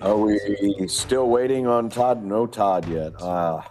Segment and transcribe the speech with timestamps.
[0.00, 2.24] Are we still waiting on Todd?
[2.24, 3.12] No Todd yet.
[3.20, 3.68] Ah.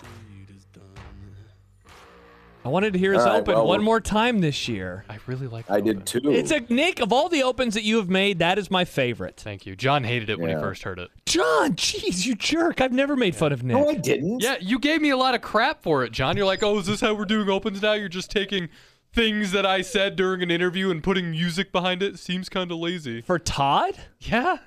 [2.66, 5.06] I wanted to hear his All right, open well, one more time this year.
[5.08, 5.66] I really like.
[5.70, 5.72] It.
[5.72, 6.32] I the did too.
[6.32, 8.40] It's a Nick of all the opens that you have made.
[8.40, 9.38] That is my favorite.
[9.38, 9.76] Thank you.
[9.76, 11.12] John hated it when he first heard it.
[11.28, 12.82] John, jeez, you jerk!
[12.82, 13.78] I've never made fun of Nick.
[13.78, 14.42] no, I didn't.
[14.42, 16.36] Yeah, you gave me a lot of crap for it, John.
[16.38, 17.94] You're like, oh, is this how we're doing opens now?
[17.94, 18.70] You're just taking
[19.14, 22.18] things that I said during an interview and putting music behind it.
[22.18, 23.22] Seems kind of lazy.
[23.22, 23.96] For Todd?
[24.20, 24.58] Yeah.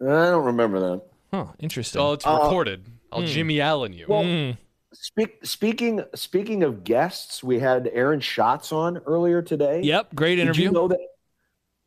[0.00, 1.02] I don't remember that.
[1.32, 2.00] Huh, interesting.
[2.00, 2.86] Oh, it's Uh, recorded.
[3.12, 4.06] I'll Jimmy Allen you.
[4.08, 4.58] Well, Mm.
[4.92, 9.80] speak, speaking speaking of guests, we had Aaron Schatz on earlier today.
[9.82, 10.64] Yep, great interview.
[10.64, 10.64] Did interview.
[10.66, 11.00] you know that?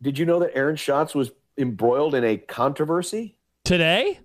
[0.02, 3.38] Did you know that Aaron Schatz was embroiled in a controversy?
[3.66, 4.20] Today?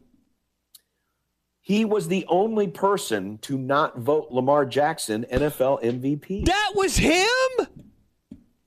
[1.61, 6.45] He was the only person to not vote Lamar Jackson NFL MVP.
[6.45, 7.27] That was him?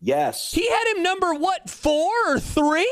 [0.02, 0.52] yes.
[0.52, 2.91] He had him number what, four or three?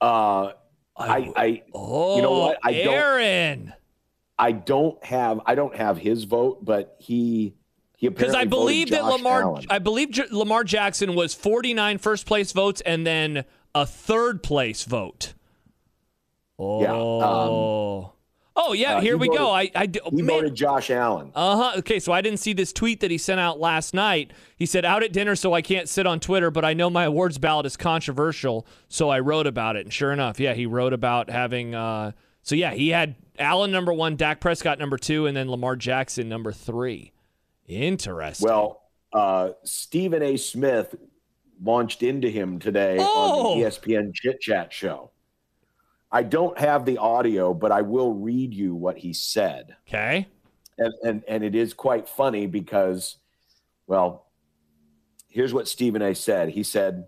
[0.00, 0.52] Uh,
[0.96, 2.58] I, I Oh, You know what?
[2.62, 3.72] I don't- Aaron.
[4.38, 7.54] I don't have I don't have his vote, but he
[7.96, 9.64] he Because I believe that Lamar, Allen.
[9.70, 14.84] I believe J- Lamar Jackson was 49 first place votes and then a third place
[14.84, 15.32] vote.
[16.58, 16.82] Oh.
[16.82, 18.10] Yeah, um,
[18.56, 19.46] oh, yeah, uh, here he we go.
[19.52, 21.30] voted- I, I, d- he man, voted Josh Allen.
[21.34, 21.78] Uh huh.
[21.78, 24.32] Okay, so I didn't see this tweet that he sent out last night.
[24.56, 27.04] He said, "Out at dinner, so I can't sit on Twitter, but I know my
[27.04, 30.92] awards ballot is controversial, so I wrote about it." And sure enough, yeah, he wrote
[30.92, 31.74] about having.
[31.74, 32.12] Uh,
[32.42, 36.28] so yeah, he had Allen number one, Dak Prescott number two, and then Lamar Jackson
[36.28, 37.12] number three.
[37.66, 38.48] Interesting.
[38.48, 40.36] Well, uh, Stephen A.
[40.36, 40.94] Smith
[41.62, 43.52] launched into him today Oh.
[43.52, 45.10] on the E ESPN Chit Chat show.
[46.10, 49.76] I don't have the audio, but I will read you what he said.
[49.88, 50.28] okay.
[50.78, 53.16] and, and and it is quite funny because
[53.86, 54.26] well
[55.28, 57.06] here's what stephen a said he said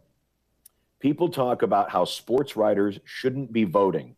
[1.00, 4.16] people talk about how sports writers shouldn't be voting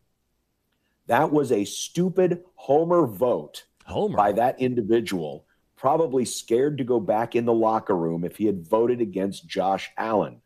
[1.07, 4.17] that was a stupid homer vote Homer.
[4.17, 5.45] by that individual
[5.77, 9.91] probably scared to go back in the locker room if he had voted against josh
[9.97, 10.41] allen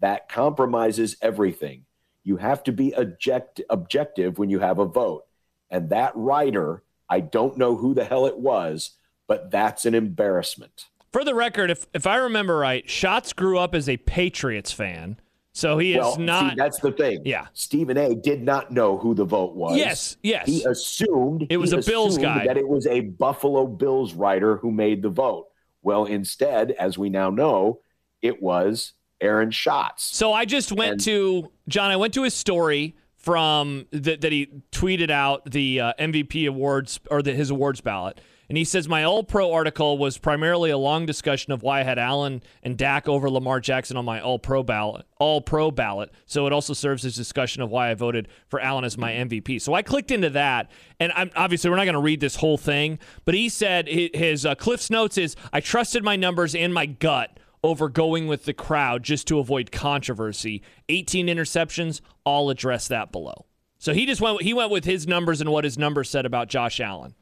[0.00, 1.84] that compromises everything
[2.28, 5.24] you have to be object- objective when you have a vote
[5.70, 8.90] and that writer I don't know who the hell it was,
[9.26, 10.86] but that's an embarrassment.
[11.10, 15.18] For the record, if if I remember right, Schatz grew up as a Patriots fan,
[15.52, 16.50] so he well, is not.
[16.50, 17.22] see, that's the thing.
[17.24, 17.46] Yeah.
[17.54, 18.14] Stephen A.
[18.14, 19.78] did not know who the vote was.
[19.78, 20.46] yes, yes.
[20.46, 22.46] He assumed It was a Bills guy.
[22.46, 25.46] That it was a Buffalo Bills writer who made the vote.
[25.82, 27.80] Well, instead, as we now know,
[28.20, 30.04] it was Aaron Schatz.
[30.04, 31.90] So I just went And- to John.
[31.90, 37.00] I went to his story from that that he tweeted out the uh, MVP awards
[37.10, 40.78] or the, his awards ballot, and he says my All Pro article was primarily a
[40.78, 44.38] long discussion of why I had Allen and Dak over Lamar Jackson on my All
[44.38, 45.04] Pro ballot.
[45.18, 46.10] All Pro ballot.
[46.26, 49.60] So it also serves as discussion of why I voted for Allen as my MVP.
[49.60, 50.70] So I clicked into that,
[51.00, 54.46] and I'm obviously we're not going to read this whole thing, but he said his
[54.46, 58.52] uh, Cliff's notes is I trusted my numbers and my gut over going with the
[58.52, 60.62] crowd just to avoid controversy.
[60.88, 63.46] 18 interceptions, I'll address that below.
[63.78, 66.48] So he just went he went with his numbers and what his numbers said about
[66.48, 67.14] Josh Allen.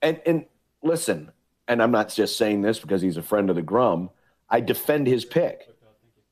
[0.00, 0.46] And and
[0.82, 1.32] listen,
[1.66, 4.10] and I'm not just saying this because he's a friend of the Grum.
[4.48, 5.68] I defend his pick.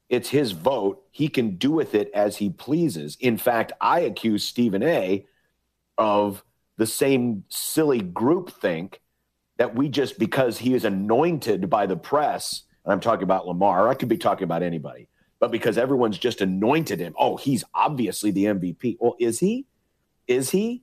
[0.09, 1.03] It's his vote.
[1.11, 3.17] He can do with it as he pleases.
[3.19, 5.27] In fact, I accuse Stephen A.
[5.97, 6.45] of
[6.77, 8.97] the same silly groupthink
[9.57, 13.89] that we just because he is anointed by the press, and I'm talking about Lamar,
[13.89, 18.31] I could be talking about anybody, but because everyone's just anointed him, oh, he's obviously
[18.31, 18.97] the MVP.
[19.01, 19.67] Well, is he?
[20.27, 20.83] Is he?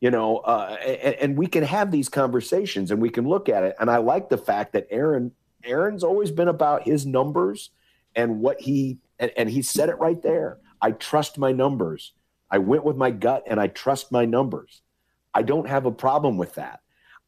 [0.00, 3.64] you know, uh, and, and we can have these conversations and we can look at
[3.64, 3.74] it.
[3.80, 5.32] And I like the fact that Aaron,
[5.64, 7.70] Aaron's always been about his numbers
[8.14, 10.58] and what he, and, and he said it right there.
[10.80, 12.12] I trust my numbers.
[12.50, 14.82] I went with my gut and I trust my numbers.
[15.34, 16.80] I don't have a problem with that.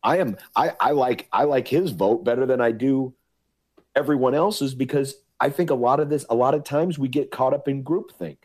[0.02, 3.14] I am, I, I like, I like his vote better than I do
[3.94, 7.30] everyone else's because I think a lot of this, a lot of times we get
[7.30, 8.36] caught up in groupthink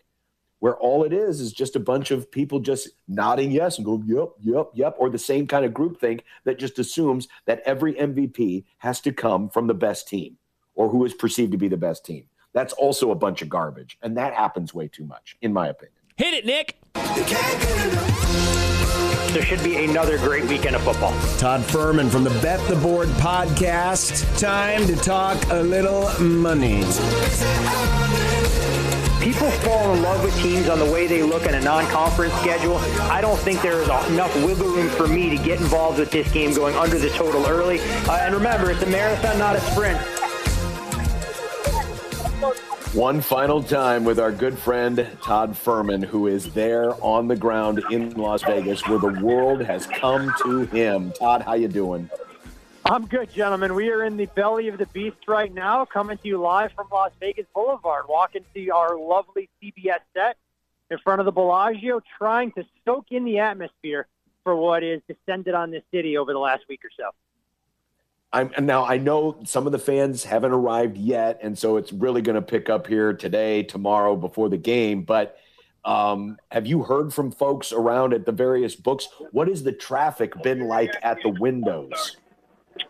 [0.60, 4.02] where all it is is just a bunch of people just nodding yes and go
[4.06, 7.94] yep yep yep or the same kind of group think that just assumes that every
[7.96, 10.38] mvp has to come from the best team
[10.74, 13.98] or who is perceived to be the best team that's also a bunch of garbage
[14.02, 16.78] and that happens way too much in my opinion Hit it, Nick.
[19.46, 21.12] Should be another great weekend of football.
[21.38, 24.40] Todd Fuhrman from the Bet the Board podcast.
[24.40, 26.80] Time to talk a little money.
[29.24, 32.78] People fall in love with teams on the way they look in a non-conference schedule.
[33.12, 36.32] I don't think there is enough wiggle room for me to get involved with this
[36.32, 37.80] game going under the total early.
[38.08, 40.00] Uh, and remember, it's a marathon, not a sprint.
[42.96, 47.84] One final time with our good friend Todd Fuhrman, who is there on the ground
[47.92, 51.12] in Las Vegas, where the world has come to him.
[51.12, 52.10] Todd, how you doing?
[52.86, 53.76] I'm good, gentlemen.
[53.76, 56.88] We are in the belly of the beast right now, coming to you live from
[56.90, 60.38] Las Vegas Boulevard, walking to our lovely CBS set
[60.90, 64.08] in front of the Bellagio, trying to soak in the atmosphere
[64.46, 67.10] for what is descended on this city over the last week or so.
[68.34, 72.22] I'm now I know some of the fans haven't arrived yet, and so it's really
[72.22, 75.04] going to pick up here today, tomorrow, before the game.
[75.04, 75.38] But
[75.86, 79.08] um, have you heard from folks around at the various books?
[79.32, 82.18] What has the traffic been like at the windows?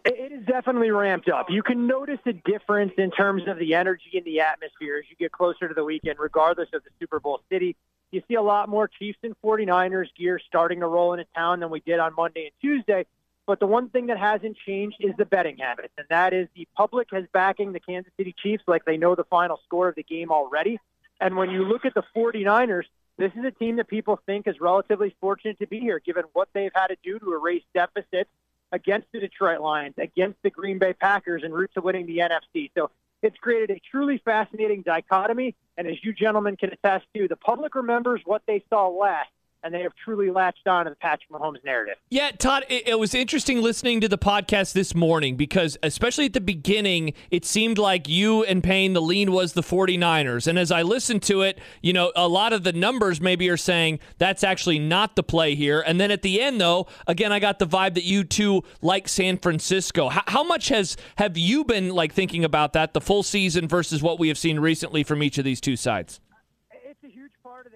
[0.06, 1.48] It is definitely ramped up.
[1.50, 5.16] You can notice a difference in terms of the energy in the atmosphere as you
[5.18, 7.76] get closer to the weekend, regardless of the Super Bowl city.
[8.12, 11.70] You see a lot more Chiefs and 49ers gear starting to roll into town than
[11.70, 13.06] we did on Monday and Tuesday.
[13.48, 16.68] But the one thing that hasn't changed is the betting habits, and that is the
[16.76, 20.04] public has backing the Kansas City Chiefs like they know the final score of the
[20.04, 20.80] game already.
[21.22, 22.86] And when you look at the 49ers,
[23.18, 26.50] this is a team that people think is relatively fortunate to be here, given what
[26.54, 28.30] they've had to do to erase deficits
[28.72, 32.72] against the Detroit Lions, against the Green Bay Packers, and route to winning the NFC.
[32.76, 32.90] So
[33.22, 35.56] it's created a truly fascinating dichotomy.
[35.78, 39.30] And as you gentlemen can attest to, the public remembers what they saw last
[39.66, 41.96] and they have truly latched on to the Patrick Mahomes narrative.
[42.12, 46.34] Yeah, Todd, it, it, was interesting listening to the podcast this morning because, especially at
[46.34, 50.46] the beginning, it seemed like you and Payne, the lean was the 49ers.
[50.46, 53.58] And as I listened to it, you know, a lot of the numbers maybe are
[53.58, 55.82] saying that's actually not the play here.
[55.82, 59.08] And then at the end, though, again, I got the vibe that you two like
[59.10, 60.10] San Francisco.
[60.10, 64.04] How, how much has have you been like thinking about that, the full season versus
[64.04, 66.20] what we have seen recently from each of these two sides?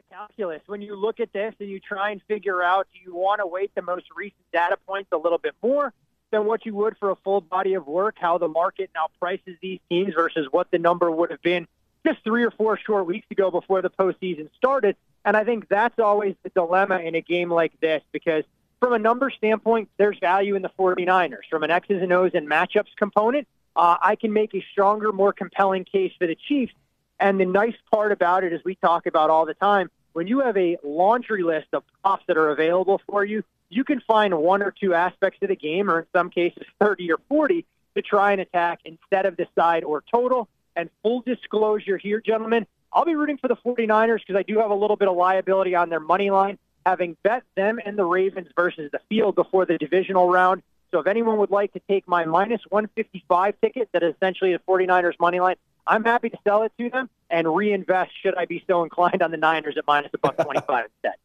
[0.09, 0.61] Calculus.
[0.65, 3.47] When you look at this and you try and figure out, do you want to
[3.47, 5.93] weight the most recent data points a little bit more
[6.31, 9.55] than what you would for a full body of work, how the market now prices
[9.61, 11.67] these teams versus what the number would have been
[12.05, 14.95] just three or four short weeks ago before the postseason started.
[15.25, 18.43] And I think that's always the dilemma in a game like this because
[18.79, 21.47] from a number standpoint, there's value in the 49ers.
[21.49, 25.33] From an X's and O's and matchups component, uh, I can make a stronger, more
[25.33, 26.73] compelling case for the Chiefs.
[27.19, 30.41] And the nice part about it, as we talk about all the time, when you
[30.41, 34.61] have a laundry list of props that are available for you, you can find one
[34.61, 38.33] or two aspects of the game, or in some cases 30 or 40, to try
[38.33, 40.49] and attack instead of the side or total.
[40.75, 44.71] And full disclosure here, gentlemen, I'll be rooting for the 49ers because I do have
[44.71, 48.49] a little bit of liability on their money line, having bet them and the Ravens
[48.57, 50.63] versus the field before the divisional round.
[50.91, 54.59] So if anyone would like to take my minus 155 ticket, that is essentially the
[54.67, 55.55] 49ers money line,
[55.89, 59.31] I'm happy to sell it to them and reinvest should I be so inclined on
[59.31, 61.15] the Niners at minus a buck 25 instead.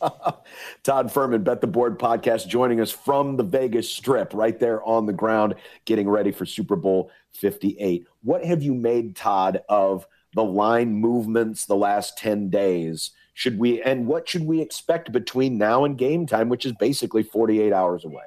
[0.82, 5.06] Todd Fuhrman, Bet the Board podcast, joining us from the Vegas Strip, right there on
[5.06, 5.54] the ground,
[5.86, 8.06] getting ready for Super Bowl 58.
[8.22, 13.12] What have you made, Todd, of the line movements the last 10 days?
[13.32, 17.22] Should we, and what should we expect between now and game time, which is basically
[17.22, 18.24] 48 hours away?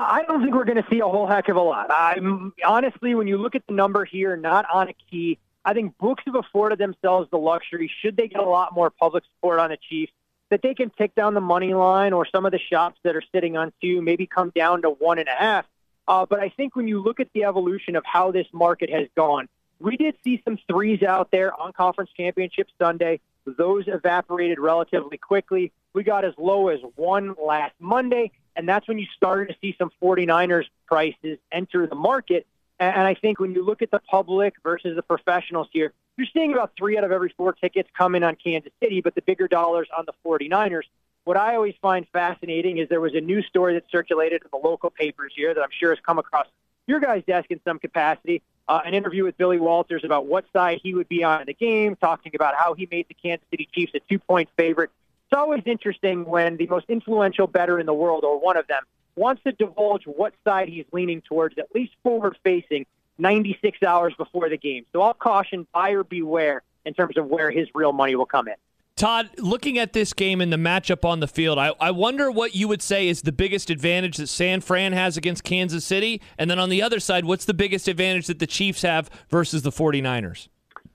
[0.00, 1.90] I don't think we're going to see a whole heck of a lot.
[1.90, 5.96] I'm honestly, when you look at the number here, not on a key, I think
[5.98, 9.70] books have afforded themselves the luxury, should they get a lot more public support on
[9.70, 10.12] the Chiefs,
[10.48, 13.22] that they can tick down the money line or some of the shops that are
[13.32, 15.66] sitting on two, maybe come down to one and a half.
[16.08, 19.06] Uh, but I think when you look at the evolution of how this market has
[19.16, 19.48] gone,
[19.78, 23.20] we did see some threes out there on Conference Championship Sunday.
[23.46, 25.72] Those evaporated relatively quickly.
[25.94, 28.32] We got as low as one last Monday.
[28.56, 32.46] And that's when you started to see some 49ers prices enter the market.
[32.78, 36.52] And I think when you look at the public versus the professionals here, you're seeing
[36.52, 39.48] about three out of every four tickets come in on Kansas City, but the bigger
[39.48, 40.82] dollars on the 49ers.
[41.24, 44.66] What I always find fascinating is there was a news story that circulated in the
[44.66, 46.46] local papers here that I'm sure has come across
[46.86, 48.42] your guys' desk in some capacity.
[48.66, 51.54] Uh, an interview with Billy Walters about what side he would be on in the
[51.54, 54.90] game, talking about how he made the Kansas City Chiefs a two point favorite
[55.30, 58.82] it's always interesting when the most influential bettor in the world, or one of them,
[59.14, 62.84] wants to divulge what side he's leaning towards, at least forward facing,
[63.18, 64.86] 96 hours before the game.
[64.92, 68.54] So I'll caution buyer beware in terms of where his real money will come in.
[68.96, 72.56] Todd, looking at this game and the matchup on the field, I, I wonder what
[72.56, 76.20] you would say is the biggest advantage that San Fran has against Kansas City.
[76.38, 79.62] And then on the other side, what's the biggest advantage that the Chiefs have versus
[79.62, 80.48] the 49ers?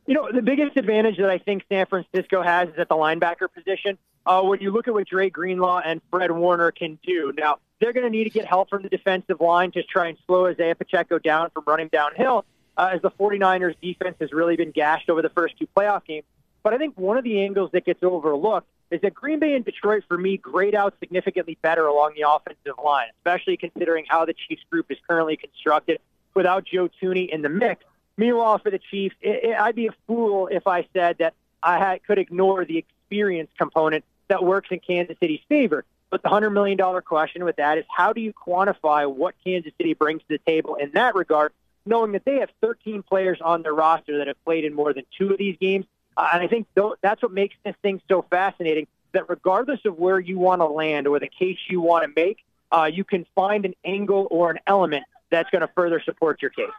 [0.07, 3.47] You know, the biggest advantage that I think San Francisco has is at the linebacker
[3.51, 7.33] position uh, when you look at what Dre Greenlaw and Fred Warner can do.
[7.37, 10.17] Now, they're going to need to get help from the defensive line to try and
[10.25, 12.45] slow Isaiah Pacheco down from running downhill,
[12.77, 16.25] uh, as the 49ers defense has really been gashed over the first two playoff games.
[16.63, 19.65] But I think one of the angles that gets overlooked is that Green Bay and
[19.65, 24.33] Detroit, for me, grade out significantly better along the offensive line, especially considering how the
[24.33, 25.99] Chiefs group is currently constructed
[26.33, 27.83] without Joe Thuney in the mix.
[28.17, 31.77] Meanwhile, for the Chiefs, it, it, I'd be a fool if I said that I
[31.77, 35.85] had, could ignore the experience component that works in Kansas City's favor.
[36.09, 39.93] But the $100 million question with that is how do you quantify what Kansas City
[39.93, 41.51] brings to the table in that regard,
[41.85, 45.03] knowing that they have 13 players on their roster that have played in more than
[45.17, 45.85] two of these games?
[46.15, 46.67] Uh, and I think
[47.01, 51.07] that's what makes this thing so fascinating that regardless of where you want to land
[51.07, 54.59] or the case you want to make, uh, you can find an angle or an
[54.67, 56.69] element that's going to further support your case.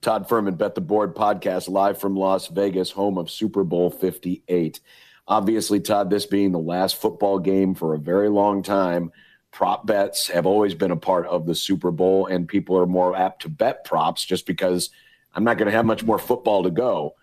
[0.00, 4.80] Todd Fuhrman, Bet the Board podcast, live from Las Vegas, home of Super Bowl 58.
[5.26, 9.10] Obviously, Todd, this being the last football game for a very long time,
[9.50, 13.16] prop bets have always been a part of the Super Bowl, and people are more
[13.16, 14.90] apt to bet props just because
[15.34, 17.14] I'm not going to have much more football to go.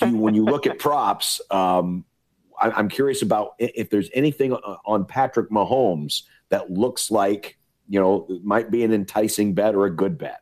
[0.00, 2.04] you, when you look at props, um,
[2.60, 7.56] I, I'm curious about if there's anything on Patrick Mahomes that looks like
[7.88, 10.40] you know might be an enticing bet or a good bet.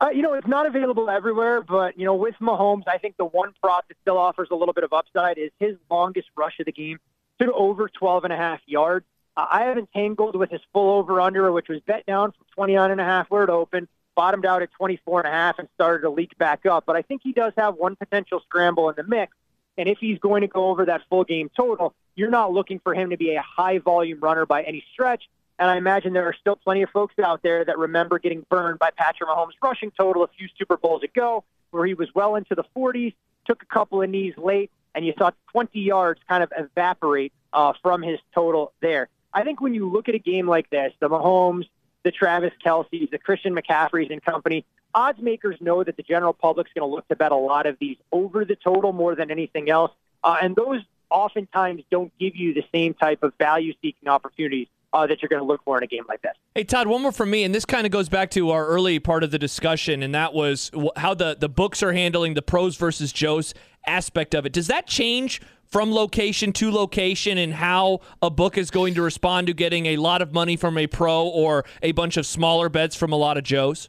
[0.00, 3.26] Uh, you know, it's not available everywhere, but you know, with Mahomes, I think the
[3.26, 6.66] one prop that still offers a little bit of upside is his longest rush of
[6.66, 6.98] the game
[7.38, 9.04] to over 12 and a half yards.
[9.36, 12.90] Uh, I haven't tangled with his full over under, which was bet down from 29
[12.90, 16.02] and a half where it opened, bottomed out at 24 and a half, and started
[16.02, 16.84] to leak back up.
[16.86, 19.36] But I think he does have one potential scramble in the mix.
[19.76, 22.94] And if he's going to go over that full game total, you're not looking for
[22.94, 25.28] him to be a high volume runner by any stretch.
[25.60, 28.78] And I imagine there are still plenty of folks out there that remember getting burned
[28.78, 32.54] by Patrick Mahomes' rushing total a few Super Bowls ago, where he was well into
[32.54, 33.12] the 40s,
[33.44, 37.74] took a couple of knees late, and you saw 20 yards kind of evaporate uh,
[37.82, 39.10] from his total there.
[39.34, 41.68] I think when you look at a game like this, the Mahomes,
[42.04, 44.64] the Travis Kelseys, the Christian McCaffrey's and company,
[44.94, 47.76] odds makers know that the general public's going to look to bet a lot of
[47.78, 49.92] these over the total more than anything else.
[50.24, 55.06] Uh, and those oftentimes don't give you the same type of value seeking opportunities uh,
[55.06, 56.32] that you're going to look for in a game like this.
[56.54, 58.98] Hey, Todd, one more from me, and this kind of goes back to our early
[58.98, 62.76] part of the discussion, and that was how the, the books are handling the pros
[62.76, 63.54] versus Joes
[63.86, 64.52] aspect of it.
[64.52, 69.46] Does that change from location to location and how a book is going to respond
[69.46, 72.96] to getting a lot of money from a pro or a bunch of smaller bets
[72.96, 73.88] from a lot of Joes?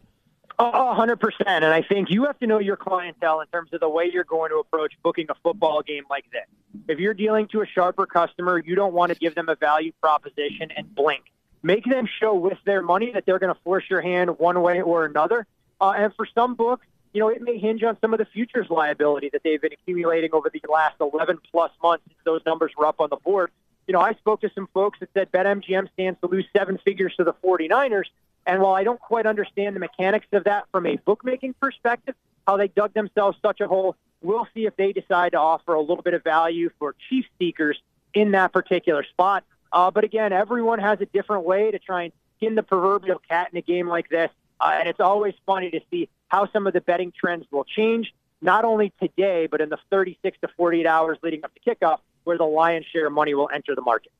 [0.63, 3.79] A hundred percent, and I think you have to know your clientele in terms of
[3.79, 6.45] the way you're going to approach booking a football game like this.
[6.87, 9.91] If you're dealing to a sharper customer, you don't want to give them a value
[9.99, 11.23] proposition and blink.
[11.63, 14.81] Make them show with their money that they're going to force your hand one way
[14.81, 15.47] or another.
[15.79, 18.67] Uh, and for some books, you know, it may hinge on some of the futures
[18.69, 22.85] liability that they've been accumulating over the last 11 plus months since those numbers were
[22.85, 23.49] up on the board.
[23.87, 27.15] You know, I spoke to some folks that said BetMGM stands to lose seven figures
[27.17, 28.05] to the 49ers.
[28.45, 32.15] And while I don't quite understand the mechanics of that from a bookmaking perspective,
[32.47, 35.81] how they dug themselves such a hole, we'll see if they decide to offer a
[35.81, 37.81] little bit of value for chief seekers
[38.13, 39.43] in that particular spot.
[39.71, 43.49] Uh, but again, everyone has a different way to try and skin the proverbial cat
[43.51, 44.29] in a game like this.
[44.59, 48.13] Uh, and it's always funny to see how some of the betting trends will change,
[48.41, 52.37] not only today, but in the 36 to 48 hours leading up to kickoff, where
[52.37, 54.11] the lion's share of money will enter the market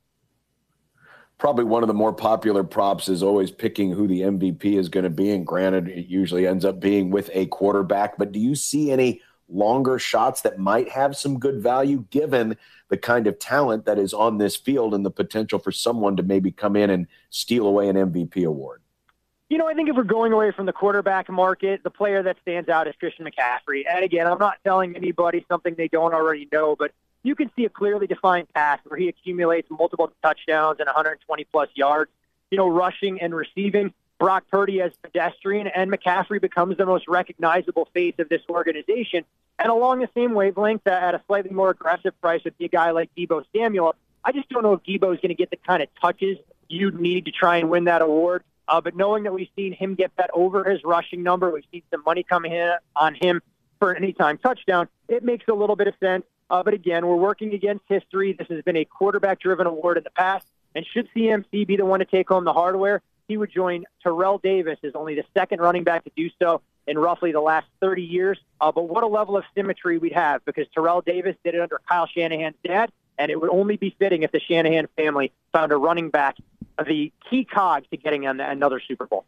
[1.42, 5.06] probably one of the more popular props is always picking who the MVP is going
[5.06, 5.32] to be.
[5.32, 8.16] And granted, it usually ends up being with a quarterback.
[8.16, 12.58] But do you see any longer shots that might have some good value given
[12.90, 16.22] the kind of talent that is on this field and the potential for someone to
[16.22, 18.84] maybe come in and steal away an MVP award?
[19.50, 22.38] You know, I think if we're going away from the quarterback market, the player that
[22.44, 23.82] stands out is Christian McCaffrey.
[23.92, 26.92] And again, I'm not telling anybody something they don't already know, but
[27.24, 31.70] you can see a clearly defined path where he accumulates multiple touchdowns and 120 plus
[31.76, 32.12] yards.
[32.50, 33.94] You know, rushing and receiving.
[34.20, 39.24] Brock Purdy as pedestrian, and McCaffrey becomes the most recognizable face of this organization.
[39.58, 42.92] And along the same wavelength, at a slightly more aggressive price, would be a guy
[42.92, 43.96] like Deebo Samuel.
[44.24, 46.38] I just don't know if Deebo is going to get the kind of touches
[46.72, 48.44] you'd need to try and win that award.
[48.68, 51.82] Uh, but knowing that we've seen him get that over his rushing number, we've seen
[51.92, 53.42] some money coming in on him
[53.80, 56.24] for an anytime touchdown, it makes a little bit of sense.
[56.52, 58.34] Uh, but again, we're working against history.
[58.34, 60.46] This has been a quarterback driven award in the past.
[60.76, 64.38] And should CMC be the one to take home the hardware, he would join Terrell
[64.38, 68.04] Davis as only the second running back to do so in roughly the last 30
[68.04, 68.38] years.
[68.60, 71.80] Uh, but what a level of symmetry we'd have because Terrell Davis did it under
[71.88, 75.78] Kyle Shanahan's dad, and it would only be fitting if the Shanahan family found a
[75.78, 76.36] running back
[76.86, 79.24] the key cog to getting another Super Bowl.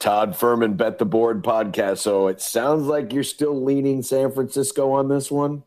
[0.00, 1.98] Todd Fuhrman Bet the Board podcast.
[1.98, 5.62] So it sounds like you're still leaning San Francisco on this one.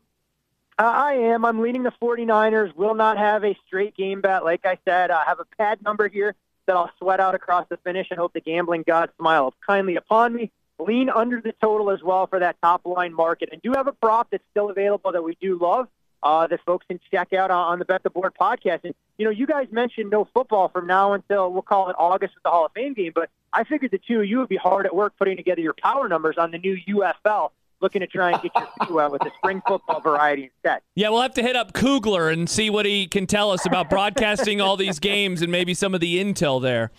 [0.76, 1.44] Uh, I am.
[1.44, 2.74] I'm leaning the 49ers.
[2.74, 4.44] Will not have a straight game bet.
[4.44, 6.34] Like I said, I have a pad number here
[6.66, 10.34] that I'll sweat out across the finish and hope the gambling gods smile kindly upon
[10.34, 10.50] me.
[10.80, 13.50] Lean under the total as well for that top line market.
[13.52, 15.86] And do have a prop that's still available that we do love
[16.24, 18.80] uh, that folks can check out on, on the Bet the Board podcast.
[18.82, 22.34] And, you know, you guys mentioned no football from now until we'll call it August
[22.34, 24.56] with the Hall of Fame game, but I figured the two of you would be
[24.56, 28.32] hard at work putting together your power numbers on the new UFL, looking to try
[28.32, 30.80] and get your feet wet with the spring football variety instead.
[30.96, 33.88] Yeah, we'll have to hit up Kugler and see what he can tell us about
[33.88, 36.90] broadcasting all these games and maybe some of the intel there.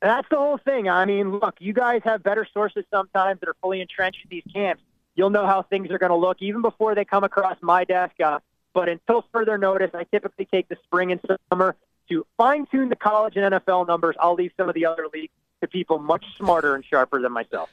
[0.00, 0.88] That's the whole thing.
[0.88, 4.52] I mean, look, you guys have better sources sometimes that are fully entrenched in these
[4.52, 4.82] camps.
[5.14, 8.18] You'll know how things are going to look even before they come across my desk.
[8.18, 8.38] Uh,
[8.72, 11.20] but until further notice, I typically take the spring and
[11.50, 11.76] summer
[12.08, 14.16] to fine tune the college and NFL numbers.
[14.18, 17.70] I'll leave some of the other leagues to people much smarter and sharper than myself.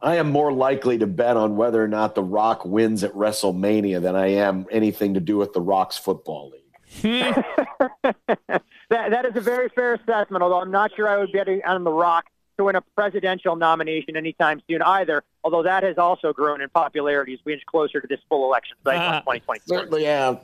[0.00, 4.02] I am more likely to bet on whether or not The Rock wins at WrestleMania
[4.02, 6.60] than I am anything to do with The Rock's football league.
[7.02, 11.84] that, that is a very fair assessment, although I'm not sure I would bet on
[11.84, 16.60] The Rock to win a presidential nomination anytime soon either, although that has also grown
[16.60, 19.78] in popularity as we inch closer to this full election cycle in 2024.
[19.78, 20.38] Certainly am.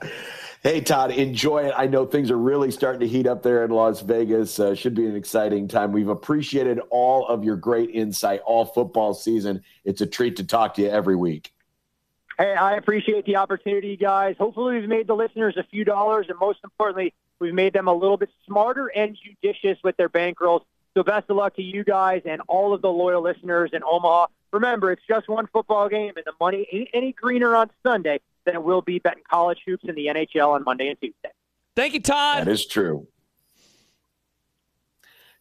[0.63, 1.73] Hey, Todd, enjoy it.
[1.75, 4.59] I know things are really starting to heat up there in Las Vegas.
[4.59, 5.91] Uh, should be an exciting time.
[5.91, 9.63] We've appreciated all of your great insight all football season.
[9.85, 11.53] It's a treat to talk to you every week.
[12.37, 14.35] Hey, I appreciate the opportunity, guys.
[14.37, 17.93] Hopefully, we've made the listeners a few dollars, and most importantly, we've made them a
[17.93, 20.61] little bit smarter and judicious with their bankrolls.
[20.93, 24.27] So best of luck to you guys and all of the loyal listeners in Omaha.
[24.51, 28.55] Remember, it's just one football game, and the money ain't any greener on Sunday than
[28.55, 31.31] it will be betting college hoops in the NHL on Monday and Tuesday.
[31.75, 32.39] Thank you, Todd.
[32.39, 33.07] That is true.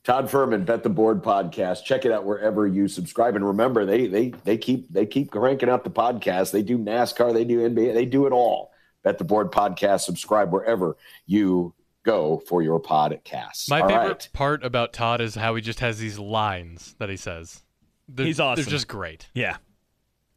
[0.05, 1.85] Todd Fuhrman, Bet the Board podcast.
[1.85, 3.37] Check it out wherever you subscribe.
[3.37, 6.53] And remember, they they they keep they keep cranking out the podcast.
[6.53, 8.71] They do NASCAR, they do NBA, they do it all.
[9.03, 10.01] Bet the Board podcast.
[10.01, 13.69] Subscribe wherever you go for your podcast.
[13.69, 14.29] My All favorite right.
[14.33, 17.63] part about Todd is how he just has these lines that he says.
[18.09, 18.65] They're, He's awesome.
[18.65, 19.29] They're just great.
[19.35, 19.57] Yeah.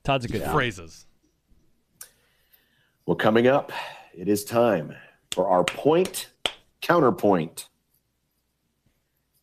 [0.04, 0.52] Todd's a good guy.
[0.52, 1.06] Phrases.
[3.06, 3.72] Well, coming up,
[4.14, 4.96] it is time
[5.32, 6.30] for our point
[6.82, 7.70] counterpoint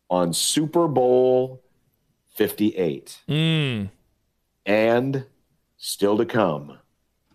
[0.09, 1.61] on Super Bowl
[2.29, 3.21] 58.
[3.27, 3.89] Mm.
[4.65, 5.25] And
[5.77, 6.77] still to come,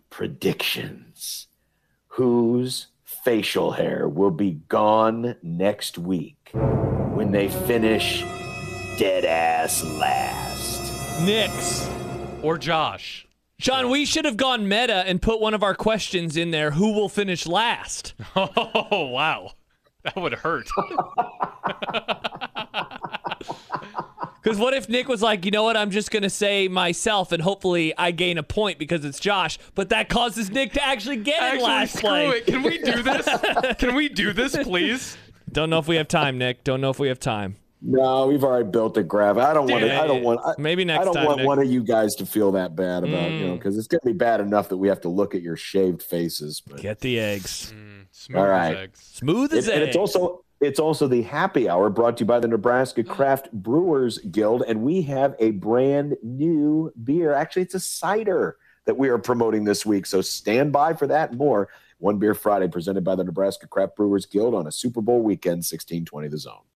[0.09, 1.47] predictions.
[2.07, 8.23] Whose facial hair will be gone next week when they finish
[8.97, 11.21] dead ass last?
[11.21, 11.89] Knicks.
[12.43, 13.25] Or Josh.
[13.59, 16.71] Sean, we should have gone meta and put one of our questions in there.
[16.71, 18.13] Who will finish last?
[18.35, 19.51] Oh, wow.
[20.03, 20.67] That would hurt.
[24.47, 27.33] Because what if Nick was like, you know what, I'm just going to say myself
[27.33, 31.17] and hopefully I gain a point because it's Josh, but that causes Nick to actually
[31.17, 32.29] get in Actually, last screw play.
[32.29, 32.45] it.
[32.45, 33.75] Can we do this?
[33.77, 35.17] Can we do this, please?
[35.51, 36.63] Don't know if we have time, Nick.
[36.63, 37.57] Don't know if we have time.
[37.81, 39.35] No, we've already built a graph.
[39.35, 40.01] I don't want to.
[40.01, 40.39] I don't want.
[40.45, 41.47] I, Maybe next I don't time, want Nick.
[41.47, 43.57] one of you guys to feel that bad about you know mm.
[43.57, 46.01] because it's going to be bad enough that we have to look at your shaved
[46.01, 46.61] faces.
[46.65, 47.71] But Get the eggs.
[47.75, 48.77] Mm, smooth All as right.
[48.77, 48.99] eggs.
[49.13, 52.39] Smooth as It- and it's also it's also the happy hour brought to you by
[52.39, 53.09] the Nebraska mm.
[53.09, 57.33] Craft Brewers Guild, and we have a brand new beer.
[57.33, 60.05] Actually, it's a cider that we are promoting this week.
[60.05, 61.69] So stand by for that and more.
[61.99, 65.65] One Beer Friday presented by the Nebraska Craft Brewers Guild on a Super Bowl weekend,
[65.65, 66.63] sixteen twenty the zone.